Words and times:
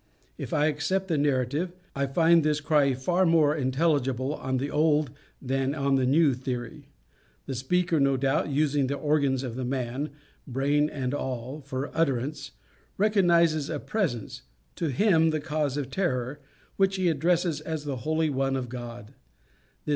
If 0.35 0.51
I 0.51 0.65
accept 0.65 1.09
the 1.09 1.17
narrative, 1.19 1.73
I 1.95 2.07
find 2.07 2.41
this 2.41 2.59
cry 2.59 2.95
far 2.95 3.23
more 3.23 3.55
intelligible 3.55 4.33
on 4.33 4.57
the 4.57 4.71
old 4.71 5.11
than 5.39 5.75
on 5.75 5.93
the 5.93 6.07
new 6.07 6.33
theory. 6.33 6.87
The 7.45 7.53
speaker, 7.53 7.99
no 7.99 8.17
doubt 8.17 8.49
using 8.49 8.87
the 8.87 8.95
organs 8.97 9.43
of 9.43 9.55
the 9.55 9.63
man, 9.63 10.09
brain 10.47 10.89
and 10.89 11.13
all, 11.13 11.61
for 11.61 11.91
utterance, 11.95 12.49
recognizes 12.97 13.69
a 13.69 13.79
presence 13.79 14.41
to 14.77 14.87
him 14.87 15.29
the 15.29 15.39
cause 15.39 15.77
of 15.77 15.91
terror 15.91 16.39
which 16.77 16.95
he 16.95 17.07
addresses 17.07 17.61
as 17.61 17.83
the 17.85 17.97
Holy 17.97 18.31
One 18.31 18.55
of 18.55 18.69
God. 18.69 19.13